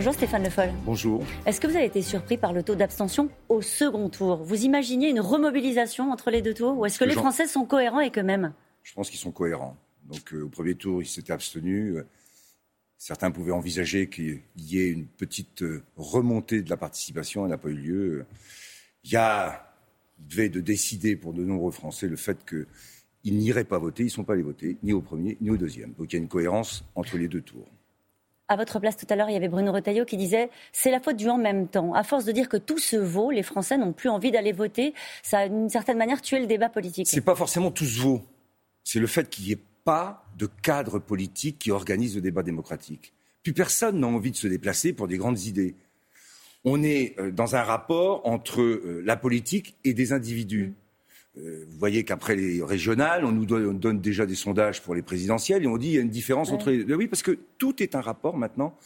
[0.00, 0.70] Bonjour Stéphane Le Foll.
[0.86, 1.22] Bonjour.
[1.44, 4.36] Est-ce que vous avez été surpris par le taux d'abstention au second tour?
[4.42, 6.78] Vous imaginez une remobilisation entre les deux tours?
[6.78, 8.54] Ou est-ce que les Français sont cohérents avec eux-mêmes?
[8.82, 9.76] Je pense qu'ils sont cohérents.
[10.10, 11.96] Donc euh, au premier tour, ils s'étaient abstenus.
[12.96, 17.44] Certains pouvaient envisager qu'il y ait une petite euh, remontée de la participation.
[17.44, 18.26] Elle n'a pas eu lieu.
[19.04, 19.70] Il y a,
[20.18, 24.04] devait de décider pour de nombreux Français le fait qu'ils n'iraient pas voter.
[24.04, 25.92] Ils ne sont pas allés voter, ni au premier, ni au deuxième.
[25.98, 27.68] Donc il y a une cohérence entre les deux tours
[28.50, 30.98] à votre place tout à l'heure, il y avait Bruno Retailleau qui disait c'est la
[30.98, 31.94] faute du en même temps.
[31.94, 34.92] À force de dire que tout se vaut, les Français n'ont plus envie d'aller voter.
[35.22, 37.06] Ça a d'une certaine manière tué le débat politique.
[37.08, 38.22] C'est pas forcément tout se vaut.
[38.82, 43.14] C'est le fait qu'il n'y ait pas de cadre politique qui organise le débat démocratique.
[43.44, 45.76] Plus personne n'a envie de se déplacer pour des grandes idées.
[46.64, 50.74] On est euh, dans un rapport entre euh, la politique et des individus.
[51.68, 55.66] Vous voyez qu'après les régionales, on nous donne, déjà des sondages pour les présidentielles et
[55.66, 56.94] on dit qu'il y a une différence entre les.
[56.94, 58.76] Oui, parce que tout est un rapport maintenant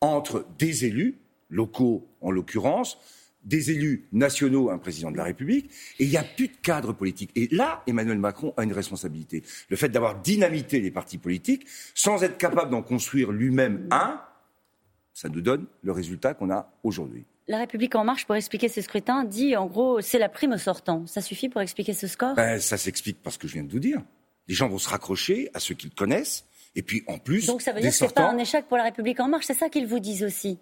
[0.00, 2.98] entre des élus, locaux en l'occurrence,
[3.44, 6.92] des élus nationaux, un président de la République, et il n'y a plus de cadre
[6.92, 7.30] politique.
[7.34, 9.42] Et là, Emmanuel Macron a une responsabilité.
[9.68, 14.20] Le fait d'avoir dynamité les partis politiques sans être capable d'en construire lui-même un,
[15.12, 17.24] ça nous donne le résultat qu'on a aujourd'hui.
[17.48, 20.58] La République en marche, pour expliquer ce scrutin, dit en gros c'est la prime au
[20.58, 21.06] sortant.
[21.06, 22.34] Ça suffit pour expliquer ce score?
[22.34, 24.00] Ben, Ça s'explique par ce que je viens de vous dire.
[24.48, 26.44] Les gens vont se raccrocher à ceux qu'ils connaissent.
[26.74, 27.46] Et puis en plus.
[27.46, 29.46] Donc ça veut dire que ce n'est pas un échec pour la République en marche,
[29.46, 30.58] c'est ça qu'ils vous disent aussi?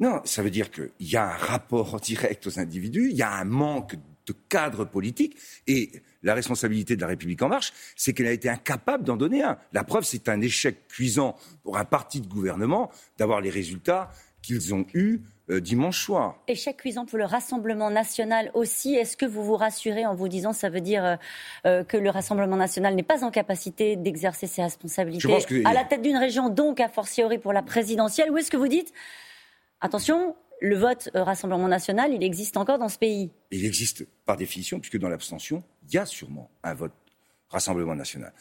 [0.00, 3.32] Non, ça veut dire qu'il y a un rapport direct aux individus, il y a
[3.32, 3.94] un manque
[4.26, 5.36] de cadre politique.
[5.66, 9.42] Et la responsabilité de la République en marche, c'est qu'elle a été incapable d'en donner
[9.42, 9.58] un.
[9.72, 14.10] La preuve, c'est un échec cuisant pour un parti de gouvernement d'avoir les résultats
[14.42, 15.20] qu'ils ont eus
[15.60, 16.38] dimanche soir.
[16.48, 18.94] Échec cuisant pour le Rassemblement national aussi.
[18.94, 21.16] Est-ce que vous vous rassurez en vous disant ça veut dire euh,
[21.66, 26.02] euh, que le Rassemblement national n'est pas en capacité d'exercer ses responsabilités à la tête
[26.02, 28.30] d'une région, donc a fortiori pour la présidentielle?
[28.30, 28.92] Ou est-ce que vous dites
[29.80, 33.30] attention, le vote Rassemblement national, il existe encore dans ce pays?
[33.50, 36.92] Il existe par définition, puisque dans l'abstention, il y a sûrement un vote
[37.48, 38.32] Rassemblement national.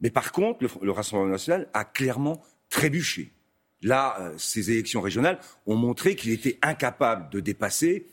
[0.00, 3.32] Mais par contre, le Rassemblement national a clairement trébuché.
[3.82, 8.06] Là, euh, ces élections régionales ont montré qu'il était incapable de dépasser,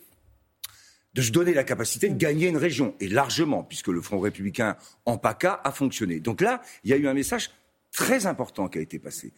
[1.14, 4.78] de se donner la capacité de gagner une région, et largement, puisque le Front républicain
[5.06, 6.20] en PACA a fonctionné.
[6.20, 7.52] Donc là, il y a eu un message
[7.92, 9.32] très important qui a été passé.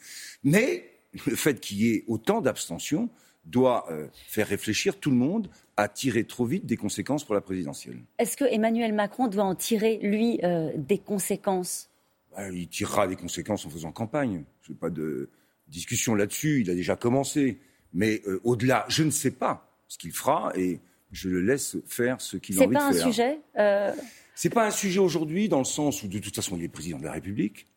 [0.43, 0.89] Mais
[1.25, 3.09] le fait qu'il y ait autant d'abstention
[3.45, 7.41] doit euh, faire réfléchir tout le monde à tirer trop vite des conséquences pour la
[7.41, 7.99] présidentielle.
[8.17, 11.89] Est-ce que Emmanuel Macron doit en tirer, lui, euh, des conséquences?
[12.35, 14.43] Bah, Il tirera des conséquences en faisant campagne.
[14.63, 15.29] Je pas de
[15.67, 17.59] discussion là-dessus, il a déjà commencé.
[17.93, 20.79] Mais euh, au-delà, je ne sais pas ce qu'il fera et
[21.11, 22.93] je le laisse faire ce qu'il a envie de faire.
[22.93, 23.93] C'est pas un sujet euh...
[24.35, 26.99] C'est pas un sujet aujourd'hui dans le sens où de toute façon il est président
[26.99, 27.67] de la République.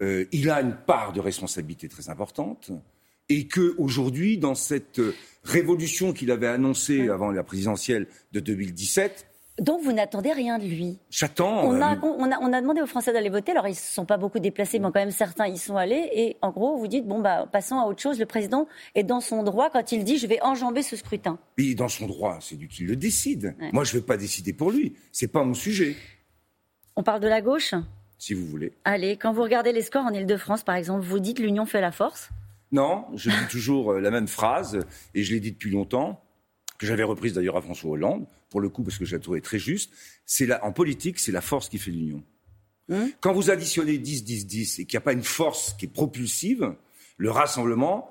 [0.00, 2.72] Euh, il a une part de responsabilité très importante
[3.28, 5.00] et que aujourd'hui, dans cette
[5.44, 9.26] révolution qu'il avait annoncée avant la présidentielle de 2017,
[9.60, 11.64] donc vous n'attendez rien de lui J'attends.
[11.64, 13.52] On, a, euh, demandé aux Français d'aller voter.
[13.52, 16.08] Alors ils ne se sont pas beaucoup déplacés, mais quand même certains y sont allés.
[16.14, 18.18] Et en gros, vous dites bon bah passons à autre chose.
[18.18, 21.38] Le président est dans son droit quand il dit je vais enjamber ce scrutin.
[21.58, 23.54] Il est dans son droit, c'est lui qui le décide.
[23.72, 24.94] Moi, je ne vais pas décider pour lui.
[25.12, 25.96] C'est pas mon sujet.
[26.96, 27.74] On parle de la gauche?
[28.18, 28.72] Si vous voulez.
[28.84, 31.90] Allez, quand vous regardez les scores en Ile-de-France, par exemple, vous dites l'union fait la
[31.90, 32.30] force?
[32.70, 34.78] Non, je dis toujours euh, la même phrase
[35.14, 36.22] et je l'ai dit depuis longtemps
[36.78, 39.40] que j'avais reprise d'ailleurs à François Hollande, pour le coup, parce que je la trouvais
[39.40, 39.92] très juste.
[40.26, 42.22] C'est en politique, c'est la force qui fait l'union.
[42.90, 45.86] Hein Quand vous additionnez 10, 10, 10 et qu'il n'y a pas une force qui
[45.86, 46.74] est propulsive,
[47.16, 48.10] le rassemblement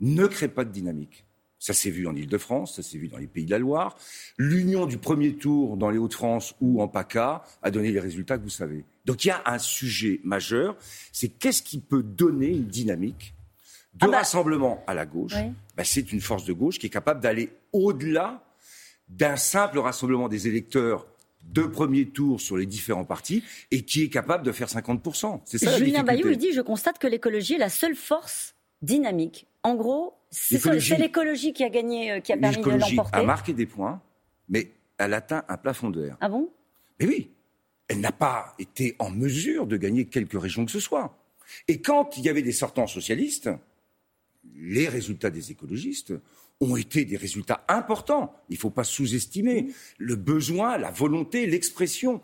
[0.00, 1.24] ne crée pas de dynamique.
[1.60, 3.96] Ça s'est vu en Ile-de-France, ça s'est vu dans les Pays de la Loire.
[4.38, 8.42] L'union du premier tour dans les Hauts-de-France ou en PACA a donné les résultats que
[8.42, 8.84] vous savez.
[9.04, 10.76] Donc il y a un sujet majeur,
[11.12, 13.34] c'est qu'est-ce qui peut donner une dynamique
[13.94, 15.36] de ah bah rassemblement à la gauche,
[15.76, 18.45] bah, c'est une force de gauche qui est capable d'aller au-delà
[19.08, 21.06] d'un simple rassemblement des électeurs
[21.42, 25.40] de premier tour sur les différents partis et qui est capable de faire 50%.
[25.44, 29.46] C'est ça Julien Bayou, il dit Je constate que l'écologie est la seule force dynamique.
[29.62, 32.90] En gros, c'est l'écologie qui a gagné, euh, qui a permis de l'emporter.
[32.90, 34.00] L'écologie a marqué des points,
[34.48, 36.16] mais elle atteint un plafond de verre.
[36.20, 36.50] Ah bon?
[37.00, 37.30] Mais oui,
[37.88, 41.16] elle n'a pas été en mesure de gagner quelques régions que ce soit.
[41.68, 43.50] Et quand il y avait des sortants socialistes,
[44.54, 46.12] les résultats des écologistes
[46.60, 48.34] ont été des résultats importants.
[48.48, 49.68] Il ne faut pas sous-estimer
[49.98, 52.22] le besoin, la volonté, l'expression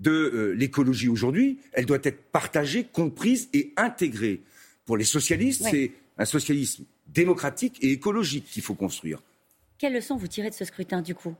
[0.00, 1.58] de euh, l'écologie aujourd'hui.
[1.72, 4.42] Elle doit être partagée, comprise et intégrée.
[4.84, 9.22] Pour les socialistes, c'est un socialisme démocratique et écologique qu'il faut construire.
[9.78, 11.34] Quelle leçon vous tirez de ce scrutin du coup?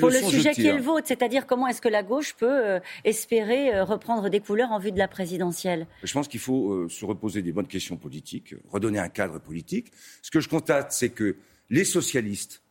[0.00, 2.80] Pour le sujet qui est le vôtre, c'est-à-dire comment est-ce que la gauche peut euh,
[3.04, 5.86] espérer euh, reprendre des couleurs en vue de la présidentielle?
[6.02, 9.92] Je pense qu'il faut se reposer des bonnes questions politiques, redonner un cadre politique.
[10.22, 11.36] Ce que je constate, c'est que
[11.70, 12.62] les socialistes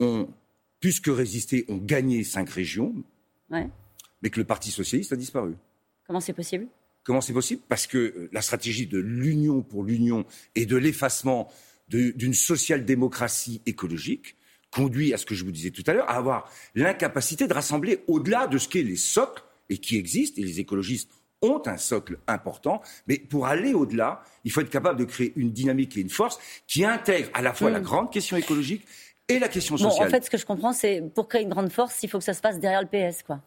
[0.00, 0.28] ont
[0.80, 2.94] plus que résisté, ont gagné cinq régions,
[3.50, 5.54] mais que le Parti socialiste a disparu.
[6.06, 6.66] Comment c'est possible?
[7.04, 7.62] Comment c'est possible?
[7.68, 10.24] Parce que la stratégie de l'union pour l'union
[10.54, 11.50] et de l'effacement
[11.88, 14.36] d'une social-démocratie écologique
[14.70, 18.00] conduit à ce que je vous disais tout à l'heure, à avoir l'incapacité de rassembler
[18.06, 21.10] au-delà de ce qu'est les socles et qui existent, et les écologistes
[21.42, 25.52] ont un socle important, mais pour aller au-delà, il faut être capable de créer une
[25.52, 27.84] dynamique et une force qui intègre à la fois la mm.
[27.84, 28.86] grande question écologique
[29.28, 30.08] et la question sociale.
[30.08, 32.24] en fait, ce que je comprends, c'est pour créer une grande force, il faut que
[32.24, 33.40] ça se passe derrière le PS, quoi.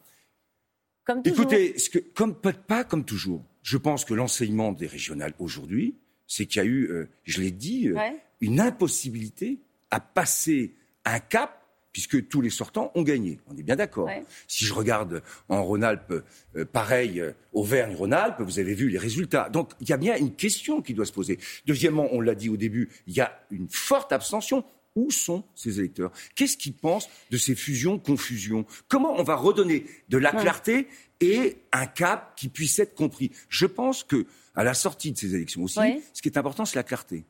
[1.04, 1.40] Comme toujours.
[1.40, 3.44] Écoutez, ce que, comme, pas comme toujours.
[3.62, 5.96] Je pense que l'enseignement des régionales aujourd'hui,
[6.26, 7.96] c'est qu'il y a eu, euh, je l'ai dit, euh,
[8.40, 9.60] une impossibilité
[9.90, 11.65] à passer un cap
[11.96, 13.40] puisque tous les sortants ont gagné.
[13.46, 14.10] On est bien d'accord.
[14.48, 16.22] Si je regarde en Rhône-Alpes,
[16.54, 19.48] euh, pareil, euh, Auvergne-Rhône-Alpes, vous avez vu les résultats.
[19.48, 21.38] Donc il y a bien une question qui doit se poser.
[21.64, 24.62] Deuxièmement, on l'a dit au début, il y a une forte abstention.
[24.94, 26.12] Où sont ces électeurs?
[26.34, 28.66] Qu'est-ce qu'ils pensent de ces fusions, confusions?
[28.88, 30.88] Comment on va redonner de la clarté
[31.20, 33.30] et un cap qui puisse être compris?
[33.48, 35.80] Je pense que à la sortie de ces élections aussi,
[36.12, 37.24] ce qui est important, c'est la clarté.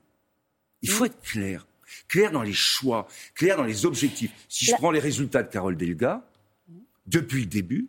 [0.82, 1.68] Il faut être clair
[2.08, 4.32] clair dans les choix, clair dans les objectifs.
[4.48, 6.26] Si je prends les résultats de Carole Delga,
[7.06, 7.88] depuis le début,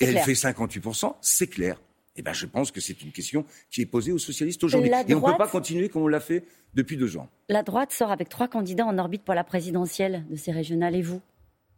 [0.00, 1.80] et elle fait 58%, c'est clair.
[2.16, 4.90] Eh ben, je pense que c'est une question qui est posée aux socialistes aujourd'hui.
[5.08, 7.28] Et on ne peut pas continuer comme on l'a fait depuis deux ans.
[7.48, 10.94] La droite sort avec trois candidats en orbite pour la présidentielle de ces régionales.
[10.94, 11.20] Et vous?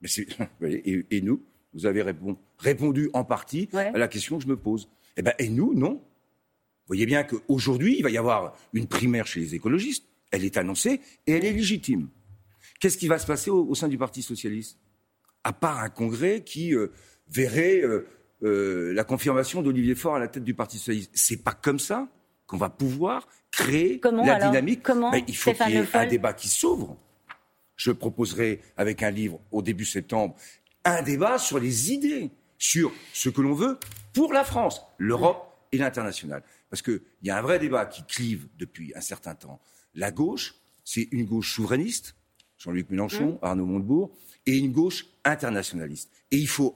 [0.62, 1.42] Et, nous
[1.74, 2.04] Vous avez
[2.58, 4.88] répondu en partie à la question que je me pose.
[5.16, 5.94] Eh ben, et nous, non.
[5.94, 10.56] Vous voyez bien qu'aujourd'hui, il va y avoir une primaire chez les écologistes elle est
[10.56, 12.08] annoncée et elle est légitime.
[12.80, 14.78] Qu'est-ce qui va se passer au, sein du Parti socialiste?
[15.44, 16.92] À part un congrès qui euh,
[17.28, 18.06] verrait euh,
[18.42, 21.10] euh, la confirmation d'Olivier Faure à la tête du Parti socialiste.
[21.14, 22.08] C'est pas comme ça
[22.46, 24.82] qu'on va pouvoir créer la dynamique.
[24.82, 26.96] Comment il faut qu'il y ait un débat qui s'ouvre.
[27.76, 30.34] Je proposerai avec un livre au début septembre
[30.84, 33.78] un débat sur les idées, sur ce que l'on veut
[34.14, 36.42] pour la France, l'Europe et l'international.
[36.70, 39.60] Parce qu'il y a un vrai débat qui clive depuis un certain temps
[39.98, 40.54] la gauche,
[40.84, 42.14] c'est une gauche souverainiste,
[42.56, 43.38] Jean-Luc Mélenchon, mmh.
[43.42, 44.10] Arnaud Montebourg,
[44.46, 46.10] et une gauche internationaliste.
[46.30, 46.74] Et il faut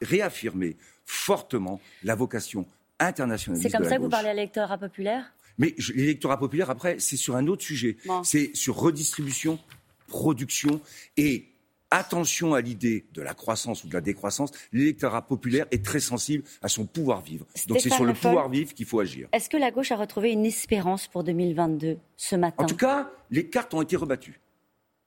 [0.00, 2.66] réaffirmer fortement la vocation
[3.00, 3.68] internationaliste.
[3.68, 5.32] C'est comme ça que vous parlez à l'électorat populaire?
[5.56, 7.96] Mais l'électorat populaire, après, c'est sur un autre sujet.
[8.22, 9.58] C'est sur redistribution,
[10.06, 10.80] production
[11.16, 11.48] et
[11.90, 16.44] attention à l'idée de la croissance ou de la décroissance, l'électorat populaire est très sensible
[16.62, 17.46] à son pouvoir vivre.
[17.66, 19.28] Donc c'est sur le pouvoir vivre qu'il faut agir.
[19.32, 22.64] Est-ce que la gauche a retrouvé une espérance pour 2022 ce matin?
[22.64, 24.40] En tout cas, les cartes ont été rebattues.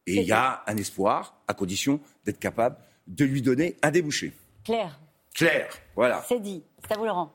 [0.08, 4.34] Et il y a un espoir, à condition d'être capable de lui donner un débouché.
[4.64, 5.00] Claire.
[5.34, 6.24] Claire, voilà.
[6.28, 6.64] C'est dit.
[6.84, 7.30] C'est à vous, Laurent.